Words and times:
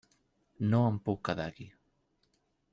No 0.71 0.79
em 0.93 0.97
puc 1.09 1.21
quedar 1.29 1.47
aquí. 1.53 1.71